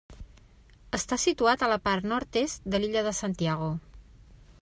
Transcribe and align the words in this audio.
Està 0.97 1.17
situat 1.23 1.65
a 1.65 1.69
la 1.73 1.77
part 1.89 2.09
nord-est 2.13 2.65
de 2.77 2.81
l'illa 2.81 3.05
de 3.09 3.15
Santiago. 3.21 3.71